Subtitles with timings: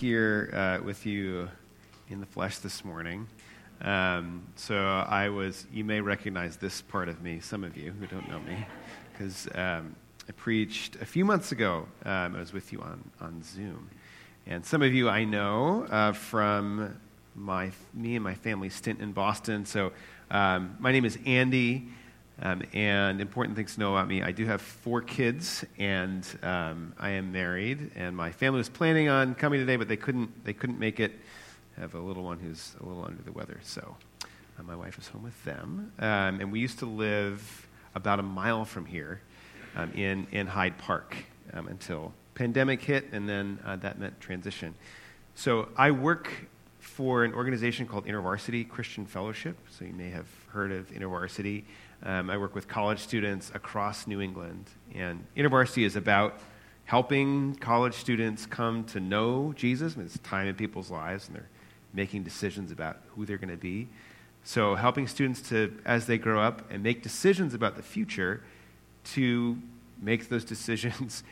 [0.00, 1.46] here uh, with you
[2.08, 3.26] in the flesh this morning.
[3.82, 8.06] Um, so I was, you may recognize this part of me, some of you who
[8.06, 8.56] don't know me,
[9.12, 9.94] because um,
[10.26, 11.86] I preached a few months ago.
[12.06, 13.90] Um, I was with you on, on Zoom.
[14.46, 16.98] And some of you I know uh, from
[17.36, 19.66] my, me and my family stint in Boston.
[19.66, 19.92] So
[20.30, 21.88] um, my name is Andy.
[22.42, 26.94] Um, and important things to know about me I do have four kids, and um,
[26.98, 27.90] I am married.
[27.94, 31.12] And my family was planning on coming today, but they couldn't, they couldn't make it.
[31.76, 33.94] I have a little one who's a little under the weather, so
[34.58, 35.92] uh, my wife is home with them.
[35.98, 39.20] Um, and we used to live about a mile from here
[39.76, 41.16] um, in, in Hyde Park
[41.52, 44.74] um, until pandemic hit, and then uh, that meant transition.
[45.34, 46.30] So I work
[46.78, 49.56] for an organization called InterVarsity Christian Fellowship.
[49.68, 51.64] So you may have heard of InterVarsity.
[52.02, 56.40] Um, I work with college students across New England, and InterVarsity is about
[56.84, 59.94] helping college students come to know Jesus.
[59.94, 61.48] I mean, it's time in people's lives, and they're
[61.92, 63.88] making decisions about who they're going to be.
[64.44, 68.42] So, helping students to, as they grow up and make decisions about the future,
[69.12, 69.58] to
[70.00, 71.22] make those decisions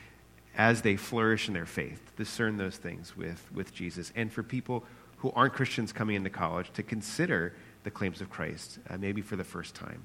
[0.57, 4.13] as they flourish in their faith, discern those things with, with Jesus.
[4.15, 4.85] And for people
[5.19, 7.55] who aren't Christians coming into college, to consider
[7.85, 10.05] the claims of Christ, uh, maybe for the first time.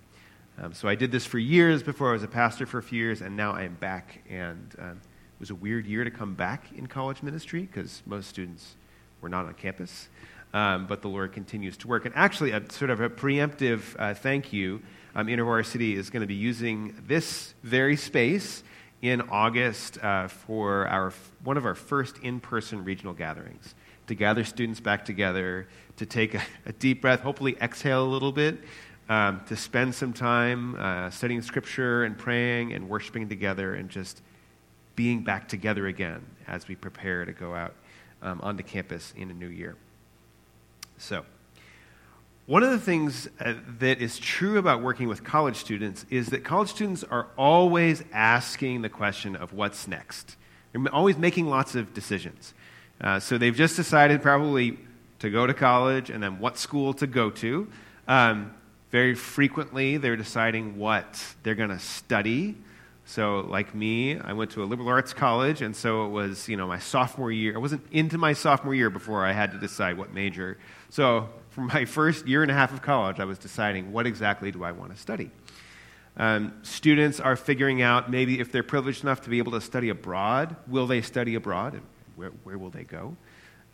[0.61, 2.99] Um, so I did this for years before I was a pastor for a few
[2.99, 4.21] years, and now I am back.
[4.29, 8.29] And um, it was a weird year to come back in college ministry because most
[8.29, 8.75] students
[9.21, 10.09] were not on campus.
[10.53, 12.05] Um, but the Lord continues to work.
[12.05, 14.83] And actually, a sort of a preemptive uh, thank you.
[15.15, 18.63] Um, InterVarsity is going to be using this very space
[19.01, 21.11] in August uh, for our,
[21.43, 23.73] one of our first in person regional gatherings
[24.07, 28.31] to gather students back together, to take a, a deep breath, hopefully exhale a little
[28.31, 28.59] bit,
[29.09, 34.21] um, to spend some time uh, studying scripture and praying and worshiping together and just
[34.95, 37.73] being back together again as we prepare to go out
[38.21, 39.75] um, onto campus in a new year.
[40.97, 41.25] So,
[42.45, 46.43] one of the things uh, that is true about working with college students is that
[46.43, 50.35] college students are always asking the question of what's next.
[50.73, 52.53] They're always making lots of decisions.
[52.99, 54.77] Uh, so they've just decided probably
[55.19, 57.67] to go to college and then what school to go to.
[58.09, 58.53] Um,
[58.93, 62.55] very frequently, they're deciding what they're going to study.
[63.05, 66.57] So, like me, I went to a liberal arts college, and so it was, you
[66.57, 67.55] know, my sophomore year.
[67.55, 70.59] I wasn't into my sophomore year before I had to decide what major.
[70.91, 74.51] So, for my first year and a half of college, I was deciding what exactly
[74.51, 75.31] do I want to study.
[76.15, 79.89] Um, students are figuring out maybe if they're privileged enough to be able to study
[79.89, 81.81] abroad, will they study abroad, and
[82.15, 83.17] where, where will they go?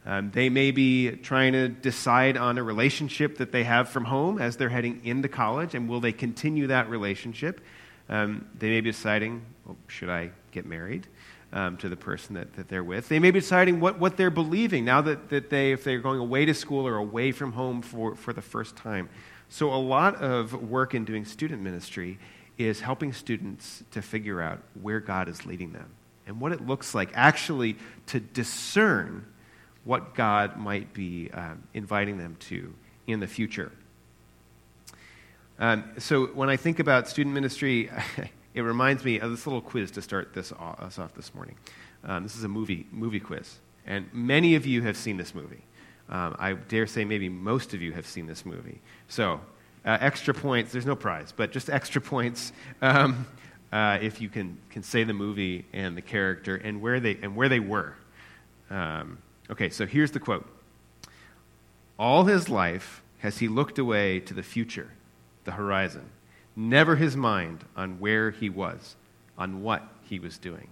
[0.06, 4.40] Um, they may be trying to decide on a relationship that they have from home
[4.40, 7.62] as they're heading into college, and will they continue that relationship?
[8.08, 11.08] Um, they may be deciding, well, should I get married
[11.54, 13.10] um, to the person that, that they're with?
[13.10, 16.20] They may be deciding what, what they're believing now that, that they, if they're going
[16.20, 19.10] away to school or away from home for, for the first time.
[19.50, 22.20] So, a lot of work in doing student ministry
[22.58, 25.90] is helping students to figure out where God is leading them
[26.28, 27.78] and what it looks like actually
[28.08, 29.26] to discern
[29.84, 32.74] what God might be um, inviting them to
[33.08, 33.72] in the future.
[35.58, 37.90] Um, so when I think about student ministry,
[38.54, 41.56] it reminds me of this little quiz to start this off, us off this morning.
[42.04, 45.64] Um, this is a movie movie quiz, and many of you have seen this movie.
[46.10, 48.80] Um, I dare say maybe most of you have seen this movie.
[49.10, 49.42] So
[49.86, 50.72] uh, extra points.
[50.72, 52.52] There's no prize, but just extra points
[52.82, 53.28] um,
[53.72, 57.36] uh, if you can, can say the movie and the character and where they and
[57.36, 57.96] where they were.
[58.70, 59.20] Um,
[59.52, 60.48] Okay, so here's the quote
[61.98, 64.92] All his life has he looked away to the future,
[65.44, 66.10] the horizon,
[66.56, 68.96] never his mind on where he was,
[69.38, 70.68] on what he was doing.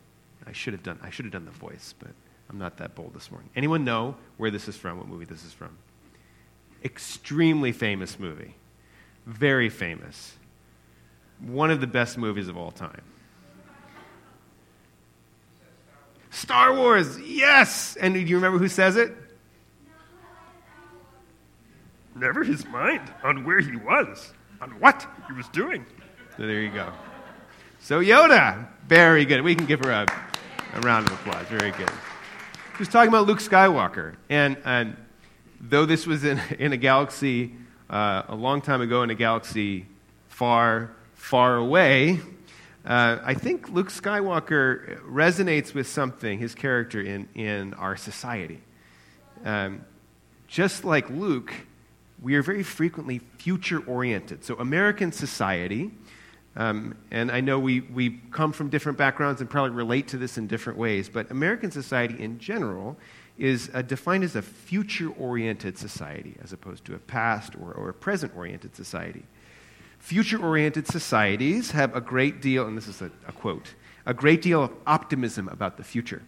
[0.45, 2.11] I should have done, I should have done the voice, but
[2.49, 3.49] I'm not that bold this morning.
[3.55, 5.77] Anyone know where this is from, what movie this is from?
[6.83, 8.55] Extremely famous movie.
[9.25, 10.35] Very famous.
[11.39, 13.01] One of the best movies of all time.
[16.37, 17.97] Star Wars, yes!
[17.99, 19.11] And do you remember who says it?
[22.15, 25.83] Never his mind on where he was, on what he was doing.
[26.37, 26.93] So there you go.
[27.79, 29.41] So Yoda, very good.
[29.41, 30.05] We can give her a,
[30.75, 31.47] a round of applause.
[31.47, 31.89] Very good.
[32.73, 34.13] She was talking about Luke Skywalker.
[34.29, 34.95] And, and
[35.59, 37.55] though this was in, in a galaxy
[37.89, 39.87] uh, a long time ago, in a galaxy
[40.27, 42.19] far, far away,
[42.87, 48.61] uh, I think Luke Skywalker resonates with something, his character, in, in our society.
[49.43, 49.83] Um,
[50.47, 51.53] just like Luke,
[52.21, 54.45] we are very frequently future oriented.
[54.45, 55.91] So, American society,
[56.55, 60.37] um, and I know we, we come from different backgrounds and probably relate to this
[60.37, 62.95] in different ways, but American society in general
[63.37, 67.89] is uh, defined as a future oriented society as opposed to a past or, or
[67.89, 69.23] a present oriented society.
[70.07, 73.73] Future oriented societies have a great deal, and this is a, a, quote,
[74.05, 76.21] a great deal of optimism about the future.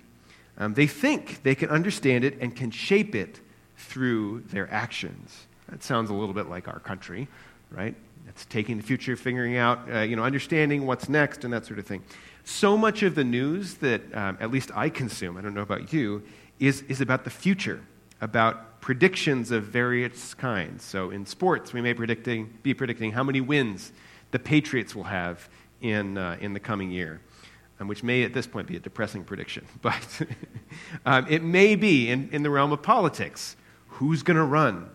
[0.58, 3.40] Um, they think they can understand it and can shape it
[3.78, 5.48] through their actions.
[5.70, 7.30] That sounds a little bit like our country,
[7.72, 7.96] right?
[8.28, 11.80] It's taking the future, figuring out, uh, you know, understanding what's next and that sort
[11.80, 12.04] of thing.
[12.44, 15.94] So much of the news that um, at least I consume, I don't know about
[15.94, 16.22] you,
[16.60, 17.80] is, is about the future,
[18.22, 20.84] about predictions of various kinds.
[20.84, 23.92] So in sports, we may predicting, be predicting how many wins
[24.32, 25.50] the Patriots will have
[25.82, 27.22] in, uh, in the coming year,
[27.80, 29.66] um, which may at this point be a depressing prediction.
[29.82, 30.22] But
[31.06, 33.56] um, it may be in, in the realm of politics.
[33.88, 34.90] Who's going to run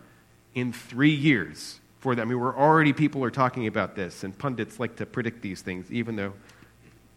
[0.53, 2.21] in three years for that?
[2.21, 5.61] I mean, we're already, people are talking about this, and pundits like to predict these
[5.61, 6.33] things, even though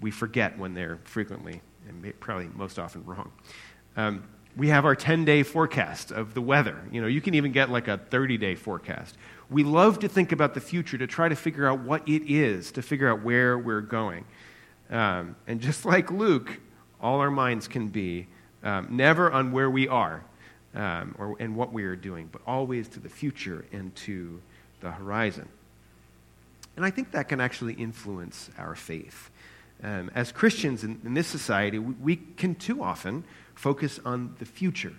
[0.00, 3.32] we forget when they're frequently and probably most often wrong.
[3.96, 4.25] Um,
[4.58, 6.76] we have our 10 day forecast of the weather.
[6.90, 9.16] You know, you can even get like a 30 day forecast.
[9.49, 12.72] We love to think about the future to try to figure out what it is,
[12.72, 14.25] to figure out where we're going.
[14.90, 16.58] Um, and just like Luke,
[17.00, 18.26] all our minds can be
[18.64, 20.25] um, never on where we are
[20.75, 24.40] um, or, and what we are doing, but always to the future and to
[24.81, 25.49] the horizon.
[26.76, 29.31] And I think that can actually influence our faith.
[29.84, 33.22] Um, as Christians in, in this society, we, we can too often
[33.58, 34.94] focus on the future.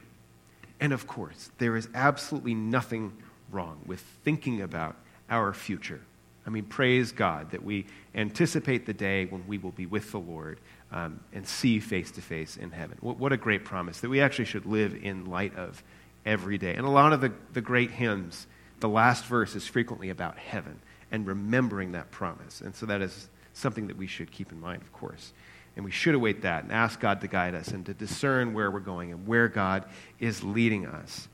[0.82, 3.14] And of course, there is absolutely nothing
[3.52, 4.98] wrong with thinking about
[5.30, 6.02] our future.
[6.46, 10.20] I mean, praise God that we anticipate the day when we will be with the
[10.20, 10.60] Lord
[10.92, 12.98] um, and see face to face in heaven.
[13.00, 15.82] What, what, a great promise that we actually should live in light of
[16.26, 16.76] every day.
[16.76, 18.46] And a lot of the, the great hymns,
[18.82, 20.80] the last verse is frequently about heaven
[21.12, 22.60] and remembering that promise.
[22.60, 25.32] And so that is something that we should keep in mind, of course.
[25.80, 28.70] And we should await that and ask God to guide us and to discern where
[28.70, 29.86] we're going and where God
[30.20, 31.30] is leading us.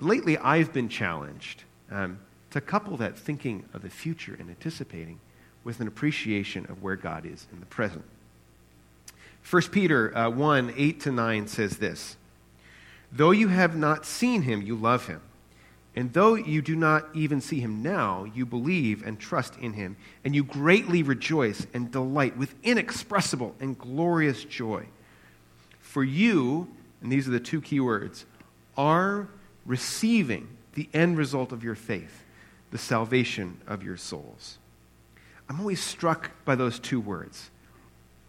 [0.00, 2.18] Lately, I've been challenged um,
[2.50, 5.18] to couple that thinking of the future and anticipating
[5.64, 8.04] with an appreciation of where God is in the present.
[9.50, 12.18] 1 Peter uh, 1 8 to 9 says this
[13.10, 15.22] Though you have not seen him, you love him.
[15.98, 19.96] And though you do not even see him now, you believe and trust in him,
[20.24, 24.86] and you greatly rejoice and delight with inexpressible and glorious joy.
[25.80, 26.68] For you,
[27.02, 28.26] and these are the two key words,
[28.76, 29.26] are
[29.66, 32.22] receiving the end result of your faith,
[32.70, 34.58] the salvation of your souls.
[35.48, 37.50] I'm always struck by those two words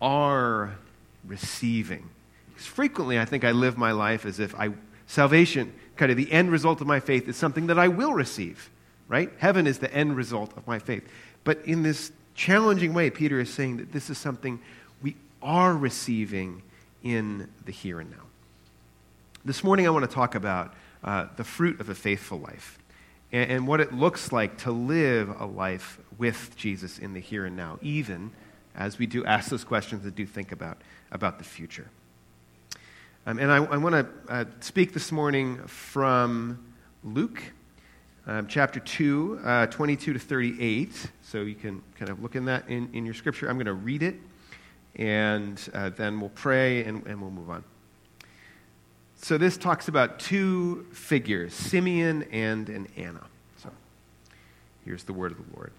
[0.01, 0.75] are
[1.23, 2.09] receiving.
[2.47, 4.71] Because frequently, I think I live my life as if I,
[5.05, 8.69] salvation kind of the end result of my faith is something that I will receive,
[9.09, 9.29] right?
[9.37, 11.03] Heaven is the end result of my faith.
[11.43, 14.61] But in this challenging way, Peter is saying that this is something
[15.01, 16.63] we are receiving
[17.03, 18.23] in the here and now.
[19.43, 20.73] This morning, I want to talk about
[21.03, 22.79] uh, the fruit of a faithful life
[23.33, 27.45] and, and what it looks like to live a life with Jesus in the here
[27.45, 28.31] and now, even
[28.73, 30.77] as we do ask those questions and do think about,
[31.11, 31.89] about the future.
[33.29, 36.65] Um, and I, I want to uh, speak this morning from
[37.03, 37.39] Luke
[38.25, 41.11] um, chapter 2, uh, 22 to 38.
[41.21, 43.47] So you can kind of look in that in, in your scripture.
[43.47, 44.15] I'm going to read it,
[44.95, 47.63] and uh, then we'll pray and, and we'll move on.
[49.17, 53.27] So this talks about two figures, Simeon and an Anna.
[53.57, 53.69] So
[54.85, 55.71] here's the word of the Lord.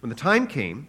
[0.00, 0.88] When the time came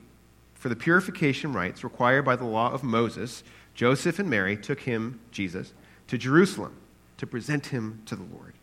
[0.54, 3.44] for the purification rites required by the law of Moses,
[3.82, 5.74] Joseph and Mary took him, Jesus,
[6.06, 6.78] to Jerusalem
[7.18, 8.54] to present him to the Lord.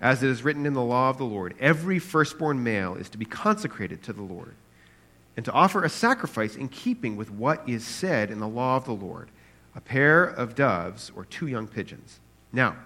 [0.00, 3.18] As it is written in the law of the Lord, every firstborn male is to
[3.18, 4.54] be consecrated to the Lord
[5.36, 8.86] and to offer a sacrifice in keeping with what is said in the law of
[8.86, 9.28] the Lord
[9.74, 12.18] a pair of doves or two young pigeons.
[12.50, 12.76] Now,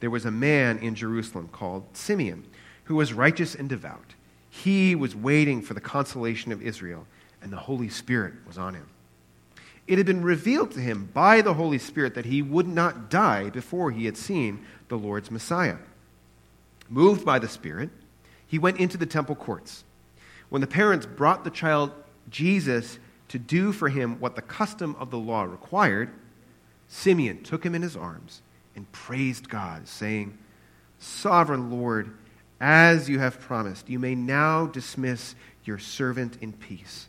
[0.00, 2.46] there was a man in Jerusalem called Simeon
[2.84, 4.14] who was righteous and devout.
[4.48, 7.06] He was waiting for the consolation of Israel,
[7.42, 8.88] and the Holy Spirit was on him.
[9.86, 13.50] It had been revealed to him by the Holy Spirit that he would not die
[13.50, 15.78] before he had seen the Lord's Messiah.
[16.88, 17.90] Moved by the Spirit,
[18.46, 19.84] he went into the temple courts.
[20.50, 21.90] When the parents brought the child
[22.30, 22.98] Jesus
[23.28, 26.10] to do for him what the custom of the law required,
[26.86, 28.42] Simeon took him in his arms
[28.76, 30.36] and praised God, saying,
[30.98, 32.14] Sovereign Lord,
[32.60, 35.34] as you have promised, you may now dismiss
[35.64, 37.08] your servant in peace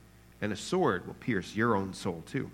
[0.41, 2.49] and a sword will pierce your own soul too.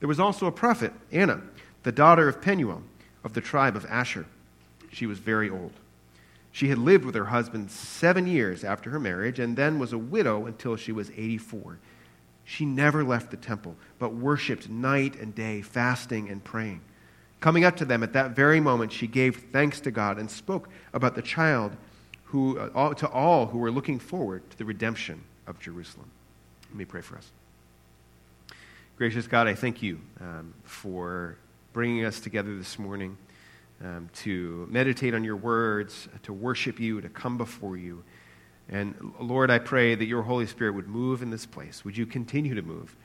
[0.00, 1.40] There was also a prophet, Anna,
[1.82, 2.82] the daughter of Penuel,
[3.24, 4.26] of the tribe of Asher.
[4.92, 5.72] She was very old.
[6.52, 9.98] She had lived with her husband seven years after her marriage, and then was a
[9.98, 11.78] widow until she was 84.
[12.44, 16.80] She never left the temple, but worshiped night and day, fasting and praying.
[17.40, 20.68] Coming up to them at that very moment, she gave thanks to God and spoke
[20.92, 21.76] about the child
[22.24, 26.10] who, uh, to all who were looking forward to the redemption of Jerusalem.
[26.70, 27.30] Let me pray for us.
[28.96, 31.36] Gracious God, I thank you um, for
[31.72, 33.16] bringing us together this morning
[33.82, 38.02] um, to meditate on your words, to worship you, to come before you.
[38.68, 41.84] And Lord, I pray that your Holy Spirit would move in this place.
[41.84, 42.96] Would you continue to move?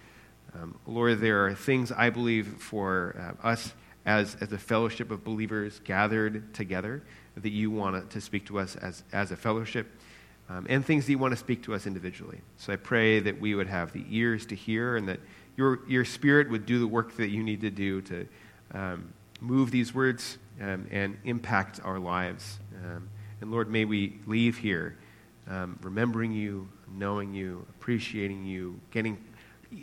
[0.55, 3.73] Um, Lord, there are things I believe for uh, us
[4.05, 7.01] as, as a fellowship of believers gathered together
[7.35, 9.87] that you want to speak to us as, as a fellowship,
[10.49, 12.41] um, and things that you want to speak to us individually.
[12.57, 15.19] So I pray that we would have the ears to hear and that
[15.55, 18.27] your, your spirit would do the work that you need to do to
[18.73, 22.59] um, move these words um, and impact our lives.
[22.83, 23.09] Um,
[23.41, 24.97] and Lord, may we leave here
[25.47, 29.17] um, remembering you, knowing you, appreciating you, getting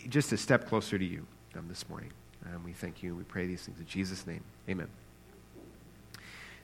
[0.09, 1.27] just a step closer to you
[1.57, 2.11] um, this morning.
[2.47, 4.43] And we thank you and we pray these things in Jesus' name.
[4.69, 4.89] Amen.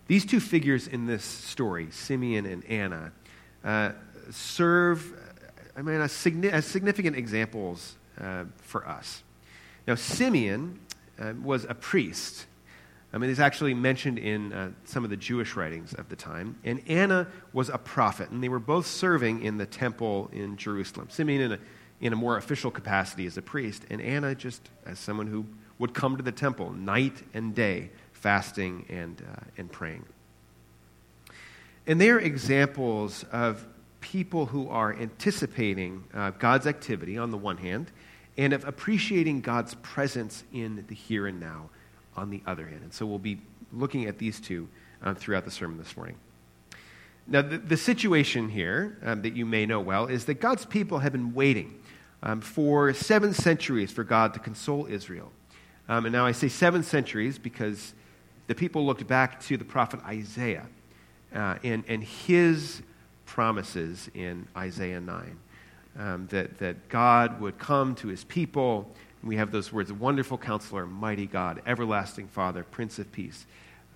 [0.07, 3.13] These two figures in this story, Simeon and Anna,
[3.65, 3.93] uh,
[4.31, 5.13] serve
[5.77, 9.23] I mean, as, significant examples uh, for us.
[9.87, 10.81] Now, Simeon
[11.21, 12.47] uh, was a priest.
[13.13, 16.57] I mean, it's actually mentioned in uh, some of the Jewish writings of the time.
[16.65, 21.09] And Anna was a prophet, and they were both serving in the temple in Jerusalem.
[21.11, 21.59] Simeon in a,
[22.01, 25.45] in a more official capacity as a priest, and Anna just as someone who
[25.79, 30.05] would come to the temple night and day, fasting and, uh, and praying.
[31.87, 33.67] And they are examples of
[34.01, 37.91] people who are anticipating uh, God's activity on the one hand,
[38.39, 41.71] and of appreciating God's presence in the here and now
[42.17, 42.83] on the other hand.
[42.83, 43.41] And so we'll be
[43.73, 44.69] looking at these two
[45.03, 46.17] uh, throughout the sermon this morning.
[47.27, 51.01] Now, the, the situation here um, that you may know well is that God's people
[51.01, 51.81] have been waiting
[52.23, 55.33] um, for seven centuries for God to console Israel.
[55.89, 57.95] Um, and now I say seven centuries because
[58.47, 60.67] the people looked back to the prophet Isaiah
[61.35, 62.83] uh, and, and his
[63.25, 65.39] promises in Isaiah 9
[65.99, 68.91] um, that, that God would come to his people.
[69.21, 73.47] And we have those words wonderful counselor, mighty God, everlasting Father, Prince of Peace.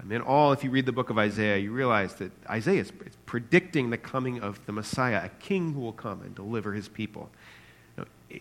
[0.01, 2.93] I mean, all, if you read the book of Isaiah, you realize that Isaiah is
[3.27, 7.31] predicting the coming of the Messiah, a king who will come and deliver his people.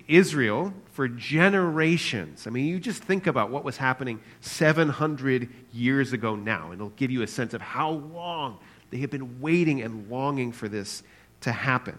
[0.07, 2.45] Israel for generations.
[2.45, 6.89] I mean, you just think about what was happening 700 years ago now, and it'll
[6.89, 8.59] give you a sense of how long
[8.91, 11.03] they have been waiting and longing for this
[11.41, 11.97] to happen.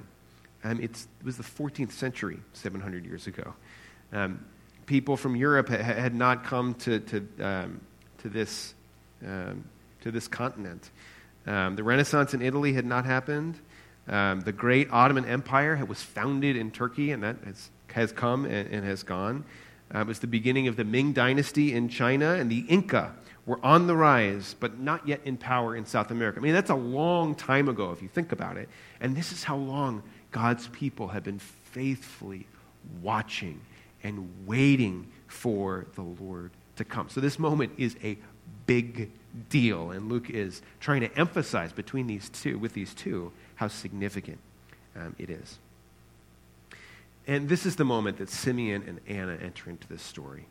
[0.63, 3.55] Um, it was the 14th century, 700 years ago.
[4.13, 4.45] Um,
[4.87, 7.81] people from Europe ha- had not come to, to, um,
[8.19, 8.75] to, this,
[9.27, 9.65] um,
[10.03, 10.91] to this continent.
[11.47, 13.59] Um, the Renaissance in Italy had not happened.
[14.09, 18.69] Um, the great Ottoman Empire was founded in Turkey, and that has has come and,
[18.69, 19.45] and has gone.
[19.95, 23.15] Uh, it was the beginning of the Ming Dynasty in China, and the Inca
[23.51, 26.39] were on the rise, but not yet in power in South America.
[26.39, 28.69] I mean, that's a long time ago if you think about it.
[29.01, 32.47] And this is how long God's people have been faithfully
[33.03, 33.61] watching
[34.05, 37.09] and waiting for the Lord to come.
[37.09, 38.17] So this moment is a
[38.67, 39.11] big
[39.49, 44.39] deal, and Luke is trying to emphasize between these two, with these two, how significant
[44.95, 45.59] um, it is.
[47.27, 50.47] And this is the moment that Simeon and Anna enter into this story.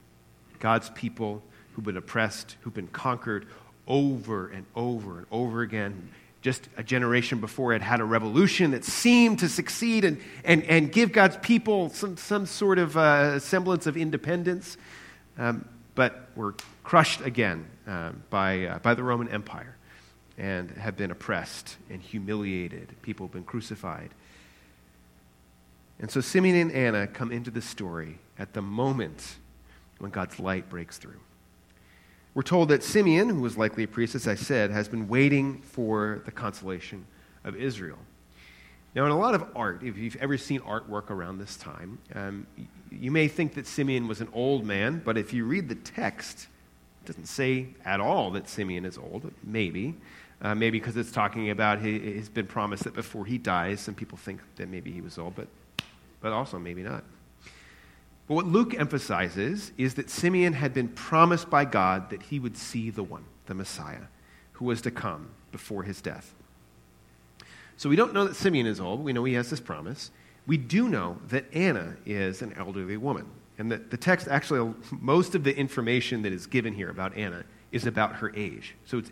[0.60, 1.42] God's people
[1.80, 3.48] who've been oppressed, who've been conquered
[3.88, 6.10] over and over and over again.
[6.42, 10.92] Just a generation before had had a revolution that seemed to succeed and, and, and
[10.92, 14.76] give God's people some, some sort of uh, semblance of independence,
[15.38, 19.78] um, but were crushed again um, by, uh, by the Roman Empire
[20.38, 22.94] and have been oppressed and humiliated.
[23.04, 24.10] People have been crucified.
[25.98, 29.38] And so Simeon and Anna come into the story at the moment
[30.00, 31.20] when God's light breaks through.
[32.40, 35.60] We're told that Simeon, who was likely a priest, as I said, has been waiting
[35.60, 37.06] for the consolation
[37.44, 37.98] of Israel.
[38.96, 42.48] Now, in a lot of art, if you've ever seen artwork around this time, um,
[42.90, 46.48] you may think that Simeon was an old man, but if you read the text,
[47.04, 49.30] it doesn't say at all that Simeon is old.
[49.44, 49.96] Maybe.
[50.42, 53.96] Uh, maybe because it's talking about he, he's been promised that before he dies, some
[53.96, 55.50] people think that maybe he was old, but
[56.22, 57.04] but also maybe not.
[58.30, 62.56] But what Luke emphasizes is that Simeon had been promised by God that he would
[62.56, 64.04] see the one, the Messiah,
[64.54, 66.36] who was to come before his death.
[67.76, 70.12] So we don't know that Simeon is old, we know he has this promise.
[70.46, 73.26] We do know that Anna is an elderly woman.
[73.58, 77.46] And that the text actually, most of the information that is given here about Anna
[77.72, 78.76] is about her age.
[78.86, 79.12] So it's,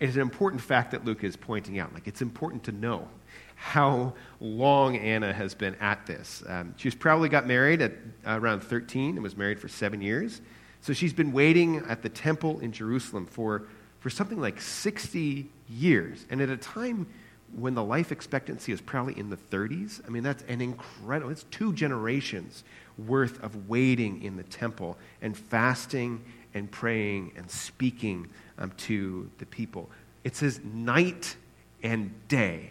[0.00, 1.94] it's an important fact that Luke is pointing out.
[1.94, 3.08] Like, it's important to know
[3.56, 6.42] how long Anna has been at this.
[6.46, 7.92] Um, she was probably got married at
[8.26, 10.42] uh, around 13 and was married for seven years.
[10.82, 13.64] So she's been waiting at the temple in Jerusalem for,
[14.00, 16.26] for something like 60 years.
[16.30, 17.06] And at a time
[17.54, 21.44] when the life expectancy is probably in the 30s, I mean, that's an incredible, it's
[21.44, 22.62] two generations
[22.98, 26.22] worth of waiting in the temple and fasting
[26.56, 28.26] and praying and speaking
[28.58, 29.90] um, to the people.
[30.24, 31.36] It says night
[31.82, 32.70] and day.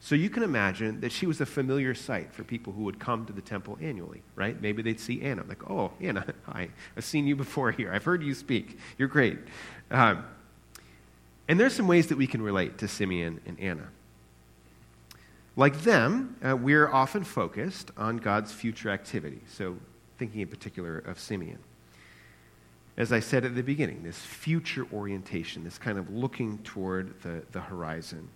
[0.00, 3.24] So you can imagine that she was a familiar sight for people who would come
[3.24, 4.60] to the temple annually, right?
[4.60, 7.90] Maybe they'd see Anna, like, oh, Anna, hi, I've seen you before here.
[7.90, 8.78] I've heard you speak.
[8.98, 9.38] You're great.
[9.90, 10.24] Um,
[11.48, 13.88] and there's some ways that we can relate to Simeon and Anna.
[15.56, 19.40] Like them, uh, we're often focused on God's future activity.
[19.48, 19.78] So,
[20.18, 21.58] thinking in particular of Simeon.
[22.96, 27.42] As I said at the beginning, this future orientation, this kind of looking toward the,
[27.50, 28.28] the horizon.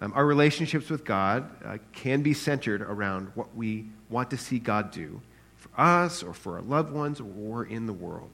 [0.00, 4.58] Um, our relationships with God uh, can be centered around what we want to see
[4.58, 5.20] God do
[5.56, 8.30] for us or for our loved ones or in the world.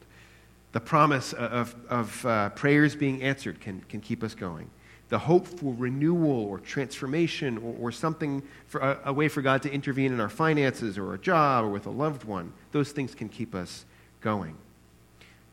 [0.73, 4.71] The promise of, of uh, prayers being answered can, can keep us going.
[5.09, 9.63] The hope for renewal or transformation or, or something, for, a, a way for God
[9.63, 13.15] to intervene in our finances or a job or with a loved one, those things
[13.15, 13.85] can keep us
[14.21, 14.57] going.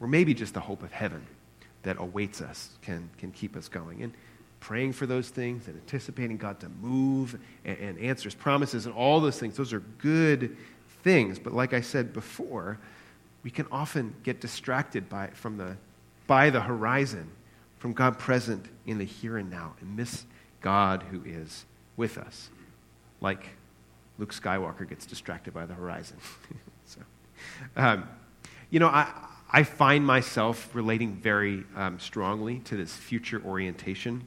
[0.03, 1.25] Or maybe just the hope of heaven
[1.83, 4.03] that awaits us can, can keep us going.
[4.03, 4.13] And
[4.59, 9.21] praying for those things and anticipating God to move and, and answers promises and all
[9.21, 9.55] those things.
[9.55, 10.57] Those are good
[11.03, 11.39] things.
[11.39, 12.79] But like I said before,
[13.43, 15.77] we can often get distracted by, from the,
[16.27, 17.29] by the horizon,
[17.79, 20.25] from God present in the here and now, and miss
[20.59, 21.63] God who is
[21.95, 22.49] with us.
[23.21, 23.47] Like
[24.17, 26.17] Luke Skywalker gets distracted by the horizon.
[26.85, 26.99] so,
[27.77, 28.09] um,
[28.69, 29.09] you know, I,
[29.53, 34.23] I find myself relating very um, strongly to this future orientation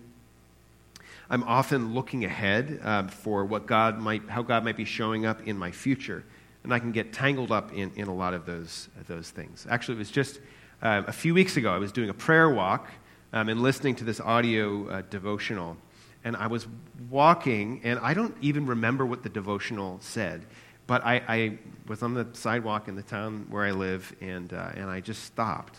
[1.29, 5.47] I'm often looking ahead um, for what God might, how God might be showing up
[5.47, 6.25] in my future.
[6.63, 9.67] And I can get tangled up in, in a lot of those, those things.
[9.69, 10.41] Actually, it was just
[10.83, 12.89] uh, a few weeks ago, I was doing a prayer walk
[13.33, 15.77] um, and listening to this audio uh, devotional.
[16.23, 16.67] And I was
[17.09, 20.45] walking, and I don't even remember what the devotional said.
[20.87, 24.71] But I, I was on the sidewalk in the town where I live, and, uh,
[24.75, 25.79] and I just stopped.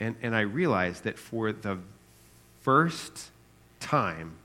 [0.00, 1.78] And, and I realized that for the
[2.60, 3.30] first
[3.80, 4.36] time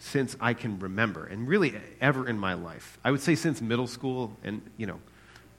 [0.00, 2.98] since I can remember, and really ever in my life.
[3.04, 4.98] I would say since middle school, and you know,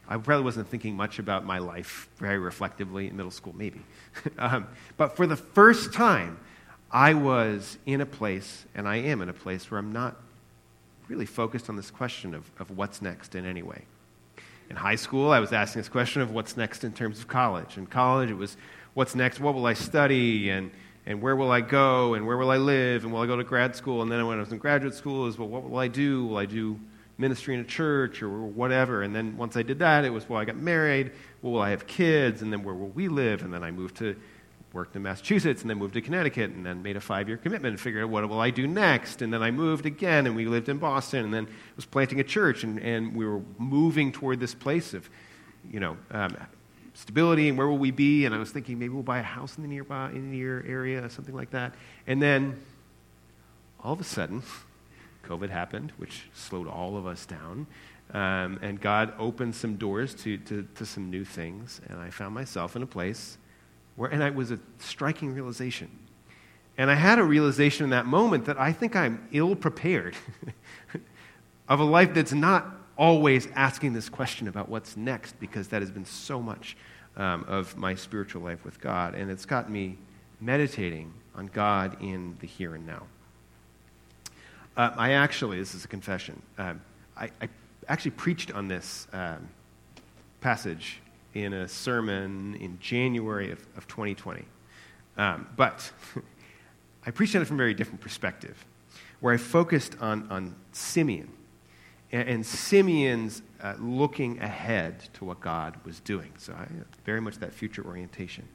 [0.10, 3.82] I probably wasn't thinking much about my life very reflectively in middle school, maybe.
[4.40, 4.68] um,
[4.98, 6.40] but for the first time,
[6.92, 10.18] I was in a place, and I am in a place where I'm not
[11.12, 13.84] really focused on this question of, of what's next in any way.
[14.70, 17.78] In high school, I was asking this question of what's next in terms of college.
[17.78, 18.56] In college, it was
[18.94, 20.72] what's next, what will I study, and
[21.06, 23.44] and where will I go and where will I live and will I go to
[23.44, 24.02] grad school?
[24.02, 26.28] And then when I was in graduate school, is well, what will I do?
[26.28, 26.80] Will I do
[27.18, 29.02] ministry in a church or whatever?
[29.02, 31.12] And then once I did that, it was well, I got married.
[31.42, 32.42] Well, will I have kids?
[32.42, 33.42] And then where will we live?
[33.42, 34.16] And then I moved to
[34.74, 37.74] worked in Massachusetts and then moved to Connecticut and then made a five year commitment
[37.74, 39.22] and figured out what will I do next.
[39.22, 42.24] And then I moved again and we lived in Boston and then was planting a
[42.24, 45.10] church and, and we were moving toward this place of,
[45.70, 46.38] you know, um,
[46.94, 48.26] stability and where will we be?
[48.26, 50.64] And I was thinking maybe we'll buy a house in the nearby in the near
[50.68, 51.76] area, something like that.
[52.08, 52.60] And then
[53.84, 54.44] all of a sudden,
[55.26, 57.68] COVID happened, which slowed all of us down.
[58.14, 61.80] Um, and God opened some doors to, to, to some new things.
[61.88, 63.38] And I found myself in a place
[63.96, 65.90] where, and it was a striking realization.
[66.78, 70.16] And I had a realization in that moment that I think I'm ill prepared
[71.70, 72.66] of a life that's not
[72.98, 76.78] always asking this question about what's next because that has been so much
[77.18, 79.16] um, of my spiritual life with God.
[79.16, 79.98] And it's got me
[80.40, 83.04] meditating on God in the here and now.
[84.78, 86.82] Uh, I actually, this is a confession, um,
[87.18, 87.50] I, I,
[87.88, 89.50] actually preached on this um,
[90.40, 91.01] passage
[91.34, 94.44] in a sermon in January of, of 2020.
[95.18, 95.92] Um, but
[97.06, 98.66] I preached on it from a very different perspective,
[99.20, 101.30] where I focused on, on Simeon
[102.12, 106.32] and, and Simeon's uh, looking ahead to what God was doing.
[106.38, 106.68] So I,
[107.06, 108.48] very much that future orientation.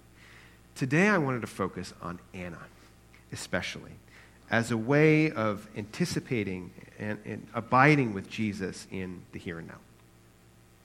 [0.75, 2.61] Today I wanted to focus on Anna,
[3.33, 3.93] especially,
[4.51, 9.79] as a way of anticipating and, and abiding with Jesus in the here and now.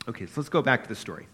[0.08, 1.27] Okay, so let's go back to the story.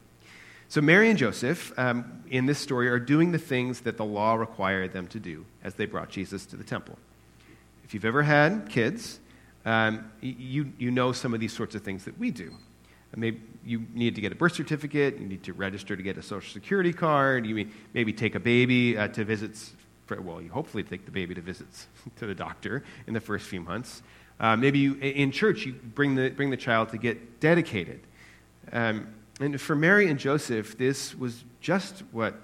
[0.69, 4.35] So, Mary and Joseph um, in this story are doing the things that the law
[4.35, 6.97] required them to do as they brought Jesus to the temple.
[7.85, 9.19] If you've ever had kids,
[9.65, 12.51] um, you, you know some of these sorts of things that we do.
[13.15, 16.21] Maybe you need to get a birth certificate, you need to register to get a
[16.21, 19.73] social security card, you may, maybe take a baby uh, to visits,
[20.05, 23.47] for, well, you hopefully take the baby to visits to the doctor in the first
[23.47, 24.03] few months.
[24.39, 28.01] Uh, maybe you, in church, you bring the, bring the child to get dedicated.
[28.71, 29.07] Um,
[29.39, 32.35] and for Mary and Joseph, this was just what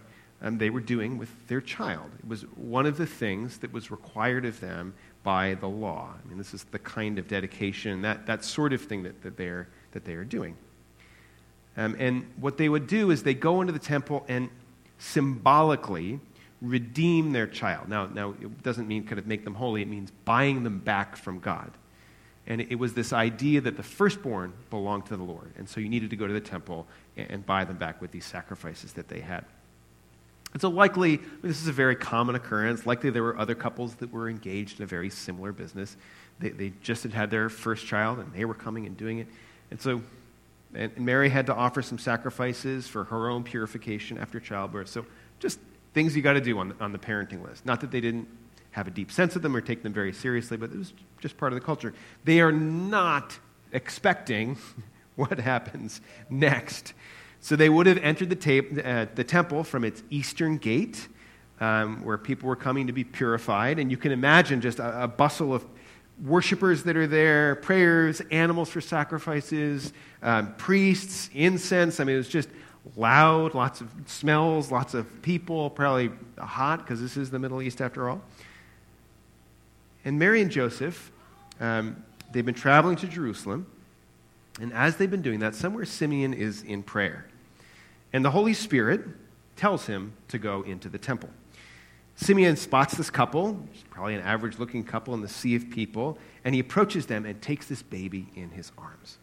[0.42, 2.12] um, they were doing with their child.
[2.20, 6.14] It was one of the things that was required of them by the law.
[6.14, 9.38] I mean, this is the kind of dedication, that, that sort of thing that, that,
[9.38, 10.56] they're, that they are doing.
[11.78, 14.50] Um, and what they would do is they go into the temple and
[15.00, 16.20] symbolically
[16.62, 17.90] redeem their child.
[17.90, 21.16] Now, now it doesn't mean kind of make them holy, it means buying them back
[21.16, 21.72] from God.
[22.46, 25.54] And it was this idea that the firstborn belonged to the Lord.
[25.58, 28.26] And so you needed to go to the temple and buy them back with these
[28.26, 29.46] sacrifices that they had.
[30.52, 32.86] And so, likely, this is a very common occurrence.
[32.86, 35.98] Likely, there were other couples that were engaged in a very similar business.
[36.40, 39.28] They, they just had had their first child, and they were coming and doing it.
[39.72, 40.04] And so,
[40.76, 44.90] and Mary had to offer some sacrifices for her own purification after childbirth.
[44.90, 45.08] So,
[45.40, 45.60] just
[45.96, 47.66] things you got to do on, on the parenting list.
[47.66, 48.28] Not that they didn't
[48.74, 51.38] have a deep sense of them or take them very seriously, but it was just
[51.38, 51.94] part of the culture.
[52.26, 53.38] They are not
[53.72, 54.58] expecting
[55.16, 56.94] what happens next.
[57.40, 61.08] So they would have entered the, tape, uh, the temple from its eastern gate,
[61.60, 63.80] um, where people were coming to be purified.
[63.80, 65.66] And you can imagine just a, a bustle of
[66.24, 72.00] worshippers that are there, prayers, animals for sacrifices, um, priests, incense.
[72.00, 72.50] I mean, it was just
[72.96, 77.82] loud, lots of smells, lots of people, probably hot because this is the Middle East
[77.82, 78.22] after all.
[80.06, 81.12] And Mary and Joseph,
[81.60, 83.68] um, they've been traveling to Jerusalem.
[84.60, 87.26] And as they've been doing that, somewhere Simeon is in prayer.
[88.12, 89.02] And the Holy Spirit
[89.56, 91.30] tells him to go into the temple.
[92.16, 96.54] Simeon spots this couple, probably an average looking couple in the sea of people, and
[96.54, 99.18] he approaches them and takes this baby in his arms.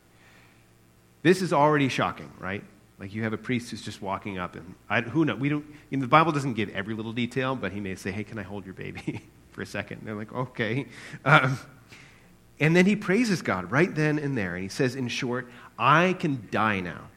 [1.23, 2.65] This is already shocking, right?
[2.99, 5.39] Like you have a priest who's just walking up, and I, who knows?
[5.39, 5.65] We don't.
[5.89, 8.39] You know, the Bible doesn't give every little detail, but he may say, "Hey, can
[8.39, 9.23] I hold your baby
[9.61, 10.01] for a second?
[10.05, 10.87] They're like, "Okay."
[11.25, 11.59] Um,
[12.61, 16.15] and then he praises God right then and there, and he says, in short, "I
[16.19, 17.09] can die now,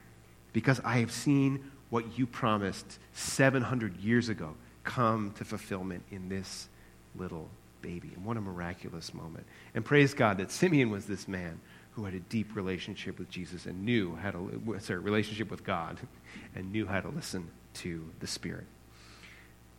[0.52, 6.68] because I have seen what you promised 700 years ago come to fulfillment in this
[7.16, 7.50] little
[7.82, 9.46] baby." And what a miraculous moment!
[9.74, 13.68] And praise God that Simeon was this man who had a deep relationship with Jesus
[13.68, 15.98] and knew how to, sorry, relationship with God
[16.56, 18.66] and knew how to listen to the Spirit.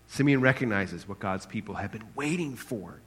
[0.07, 3.01] Simeon recognizes what God's people have been waiting for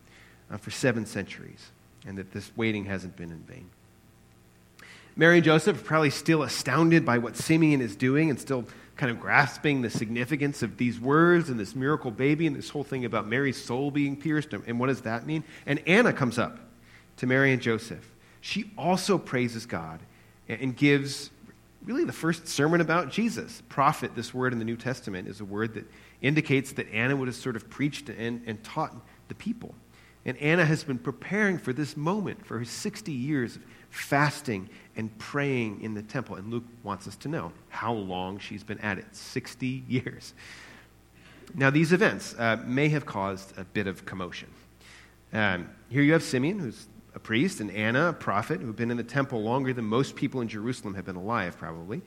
[0.52, 1.72] uh, for seven centuries
[2.06, 3.70] and that this waiting hasn't been in vain.
[5.16, 9.12] Mary and Joseph are probably still astounded by what Simeon is doing and still kind
[9.12, 13.06] of grasping the significance of these words and this miracle baby and this whole thing
[13.06, 14.54] about Mary's soul being pierced.
[14.54, 15.44] And what does that mean?
[15.66, 16.60] And Anna comes up
[17.18, 18.12] to Mary and Joseph
[18.48, 20.00] she also praises God
[20.48, 21.32] and gives
[21.84, 23.62] really the first sermon about Jesus.
[23.68, 25.86] Prophet, this word in the New Testament, is a word that
[26.22, 28.96] indicates that Anna would have sort of preached and, and taught
[29.28, 29.76] the people.
[30.26, 35.16] And Anna has been preparing for this moment for her 60 years of fasting and
[35.18, 36.36] praying in the temple.
[36.36, 40.34] And Luke wants us to know how long she's been at it 60 years.
[41.56, 44.50] Now, these events uh, may have caused a bit of commotion.
[45.32, 48.98] Um, here you have Simeon, who's a priest, and Anna, a prophet, who've been in
[48.98, 52.02] the temple longer than most people in Jerusalem have been alive, probably.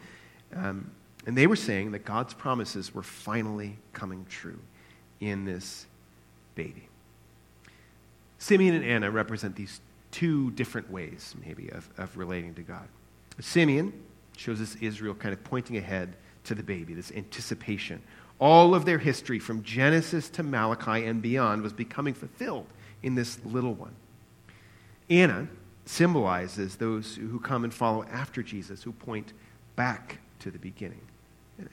[0.55, 0.91] Um,
[1.27, 4.59] and they were saying that God's promises were finally coming true
[5.21, 5.87] in this
[6.55, 6.89] baby.
[8.39, 9.81] Simeon and Anna represent these
[10.11, 12.89] two different ways, maybe, of, of relating to God.
[13.39, 13.93] Simeon
[14.37, 18.03] shows us Israel kind of pointing ahead to the baby, this anticipation.
[18.39, 22.67] All of their history from Genesis to Malachi and beyond was becoming fulfilled
[23.03, 23.95] in this little one.
[25.11, 25.49] Anna
[25.85, 29.35] symbolizes those who come and follow after Jesus, who point
[29.77, 31.03] back to the beginning.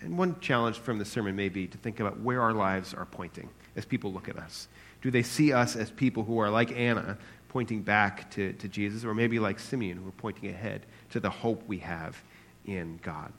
[0.01, 3.05] And one challenge from the sermon may be to think about where our lives are
[3.05, 4.67] pointing as people look at us.
[5.01, 7.17] Do they see us as people who are like Anna,
[7.49, 11.29] pointing back to, to Jesus, or maybe like Simeon, who are pointing ahead to the
[11.29, 12.21] hope we have
[12.65, 13.31] in God?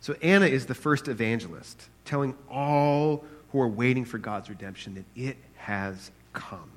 [0.00, 5.04] So Anna is the first evangelist, telling all who are waiting for God's redemption that
[5.14, 6.70] it has come.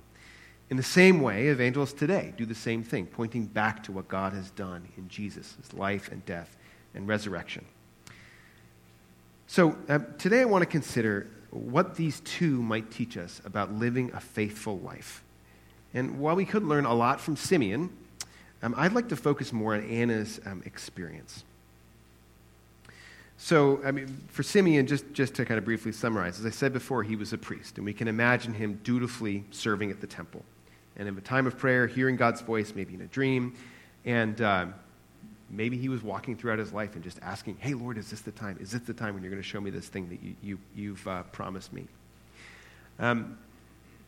[0.70, 4.34] In the same way, evangelists today do the same thing, pointing back to what God
[4.34, 6.56] has done in Jesus, his life and death
[6.94, 7.66] and resurrection.
[9.48, 14.12] So, uh, today I want to consider what these two might teach us about living
[14.14, 15.24] a faithful life.
[15.94, 17.90] And while we could learn a lot from Simeon,
[18.64, 21.44] um, I'd like to focus more on Anna's um, experience.
[23.38, 26.74] So, I mean, for Simeon, just, just to kind of briefly summarize, as I said
[26.74, 30.44] before, he was a priest, and we can imagine him dutifully serving at the temple.
[30.98, 33.54] And in a time of prayer, hearing God's voice, maybe in a dream,
[34.06, 34.68] and uh,
[35.56, 38.32] maybe he was walking throughout his life and just asking, Hey, Lord, is this the
[38.32, 38.58] time?
[38.60, 40.60] Is this the time when you're going to show me this thing that you, you,
[40.76, 41.86] you've uh, promised me?
[43.00, 43.38] Um,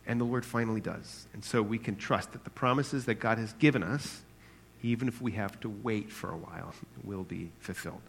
[0.05, 1.27] and the Lord finally does.
[1.33, 4.21] And so we can trust that the promises that God has given us,
[4.81, 8.01] even if we have to wait for a while, will be fulfilled.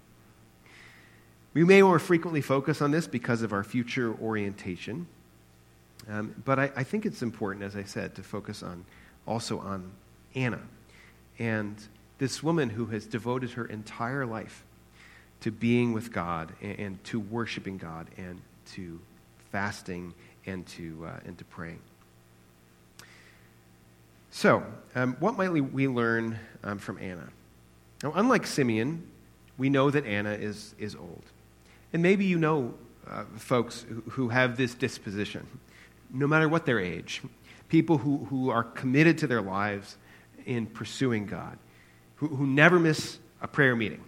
[1.55, 5.09] We may more frequently focus on this because of our future orientation,
[6.09, 8.85] um, but I, I, think it's important, as I said, to focus on
[9.27, 9.91] also on
[10.35, 10.61] Anna
[11.39, 11.77] and
[12.19, 14.65] this woman who has devoted her entire life
[15.41, 18.41] to being with God and, and to worshiping God and
[18.75, 19.01] to
[19.51, 20.13] fasting
[20.47, 21.81] and to, uh, and to praying.
[24.31, 24.63] So,
[24.95, 27.29] um, what might we learn um, from Anna?
[28.03, 29.03] Now, unlike Simeon,
[29.57, 31.23] we know that Anna is, is old.
[31.93, 32.75] And maybe you know
[33.09, 35.47] uh, folks who, who have this disposition,
[36.13, 37.23] no matter what their age,
[37.69, 39.97] people who, who are committed to their lives
[40.47, 41.59] in pursuing God,
[42.19, 44.03] who, who never miss a prayer meeting,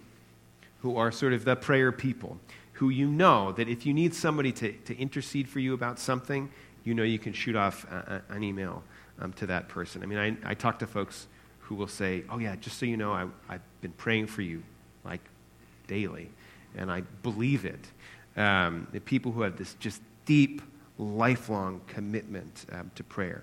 [0.81, 2.39] who are sort of the prayer people,
[2.75, 6.51] who you know that if you need somebody to, to intercede for you about something,
[6.85, 8.83] you know you can shoot off a, a, an email
[9.21, 10.03] um, to that person.
[10.03, 11.27] I mean, I, I talk to folks
[11.61, 14.63] who will say, Oh, yeah, just so you know, I, I've been praying for you
[15.05, 15.21] like
[15.87, 16.31] daily
[16.77, 17.87] and I believe it.
[18.37, 20.63] Um, the people who have this just deep,
[20.99, 23.43] lifelong commitment um, to prayer.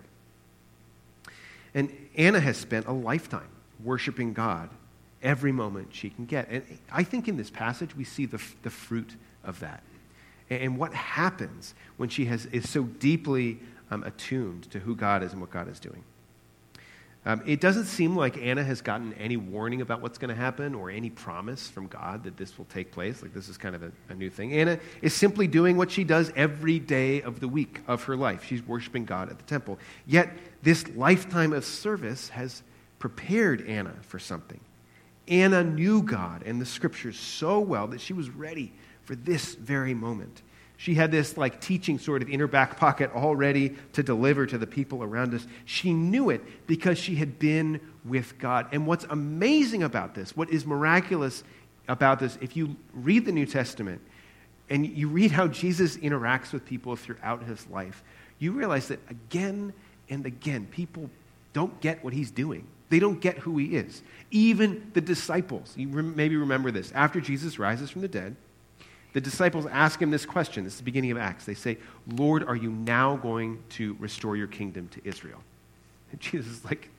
[1.74, 3.50] And Anna has spent a lifetime
[3.84, 4.70] worshiping God
[5.22, 6.48] every moment she can get.
[6.50, 9.84] And I think in this passage we see the, the fruit of that.
[10.50, 13.60] And, what happens when she has, is so deeply
[13.92, 16.04] um, attuned to who God is and what God is doing.
[17.26, 20.74] Um, it doesn't seem like Anna has gotten any warning about what's going to happen
[20.74, 23.22] or any promise from God that this will take place.
[23.22, 24.54] Like, this is kind of a, a, new thing.
[24.54, 28.46] Anna is simply doing what she does every day of the week of her life.
[28.46, 29.78] She's worshiping God at the temple.
[30.06, 30.30] Yet,
[30.64, 32.64] this lifetime of service has
[33.00, 34.60] prepared Anna for something.
[35.28, 38.72] Anna knew God and the scriptures so well that she was ready
[39.04, 40.42] for this very moment.
[40.78, 44.46] She had this like teaching sort of in her back pocket all ready to deliver
[44.46, 45.46] to the people around us.
[45.66, 48.68] She knew it because she had been with God.
[48.72, 51.44] And what's amazing about this, what is miraculous
[51.88, 54.02] about this, if you read the New Testament
[54.70, 58.04] and you read how Jesus interacts with people throughout his life,
[58.38, 59.74] you realize that again
[60.10, 61.10] and again, people
[61.54, 62.68] don't get what he's doing.
[62.90, 64.02] They don't get who he is.
[64.32, 66.92] Even the disciples, you maybe remember this.
[66.94, 68.36] After Jesus rises from the dead,
[69.14, 70.64] the disciples ask him this question.
[70.64, 71.46] This is the beginning of Acts.
[71.46, 71.78] They say,
[72.16, 75.42] Lord, are you now going to restore your kingdom to Israel?
[76.12, 76.90] And Jesus is like,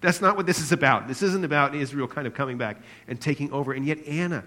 [0.00, 1.06] that's not what this is about.
[1.06, 3.72] This isn't about Israel kind of coming back and taking over.
[3.72, 4.44] And yet, Anna,